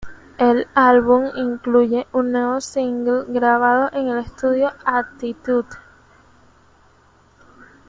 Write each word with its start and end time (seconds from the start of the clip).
El 0.39 0.65
álbum 0.73 1.29
incluye 1.35 2.07
un 2.11 2.31
nuevo 2.31 2.59
single 2.59 3.25
grabado 3.27 3.91
en 3.93 4.07
el 4.07 4.17
estudio: 4.17 4.71
"Attitude". 4.83 5.67